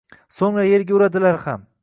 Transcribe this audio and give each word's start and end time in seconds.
So‘ngra 0.37 0.63
yerga 0.69 0.97
uradilar 0.99 1.39
ham. 1.47 1.69